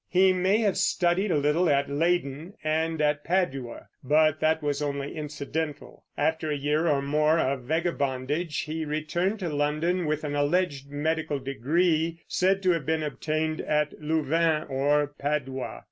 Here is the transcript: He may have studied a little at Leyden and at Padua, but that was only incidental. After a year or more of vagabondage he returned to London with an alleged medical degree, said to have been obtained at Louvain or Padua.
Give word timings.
He 0.09 0.33
may 0.33 0.57
have 0.61 0.77
studied 0.77 1.29
a 1.29 1.37
little 1.37 1.69
at 1.69 1.87
Leyden 1.87 2.55
and 2.63 2.99
at 3.03 3.23
Padua, 3.23 3.89
but 4.03 4.39
that 4.39 4.63
was 4.63 4.81
only 4.81 5.15
incidental. 5.15 6.05
After 6.17 6.49
a 6.49 6.57
year 6.57 6.87
or 6.87 7.03
more 7.03 7.37
of 7.37 7.65
vagabondage 7.65 8.61
he 8.63 8.83
returned 8.83 9.37
to 9.41 9.53
London 9.55 10.07
with 10.07 10.23
an 10.23 10.33
alleged 10.33 10.89
medical 10.89 11.37
degree, 11.37 12.23
said 12.27 12.63
to 12.63 12.71
have 12.71 12.87
been 12.87 13.03
obtained 13.03 13.61
at 13.61 13.93
Louvain 14.01 14.63
or 14.63 15.05
Padua. 15.05 15.79